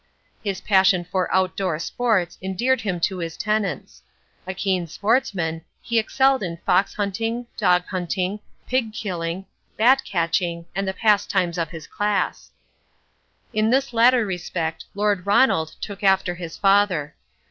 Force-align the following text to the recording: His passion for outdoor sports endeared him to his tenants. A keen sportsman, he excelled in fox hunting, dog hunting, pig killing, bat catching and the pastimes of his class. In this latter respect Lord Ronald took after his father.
His 0.43 0.61
passion 0.61 1.03
for 1.05 1.31
outdoor 1.31 1.77
sports 1.77 2.39
endeared 2.41 2.81
him 2.81 2.99
to 3.01 3.19
his 3.19 3.37
tenants. 3.37 4.01
A 4.47 4.53
keen 4.55 4.87
sportsman, 4.87 5.61
he 5.79 5.99
excelled 5.99 6.41
in 6.41 6.57
fox 6.65 6.95
hunting, 6.95 7.45
dog 7.55 7.85
hunting, 7.85 8.39
pig 8.65 8.93
killing, 8.93 9.45
bat 9.77 10.01
catching 10.03 10.65
and 10.73 10.87
the 10.87 10.95
pastimes 10.95 11.59
of 11.59 11.69
his 11.69 11.85
class. 11.85 12.49
In 13.53 13.69
this 13.69 13.93
latter 13.93 14.25
respect 14.25 14.85
Lord 14.95 15.27
Ronald 15.27 15.75
took 15.81 16.01
after 16.01 16.33
his 16.33 16.57
father. 16.57 17.13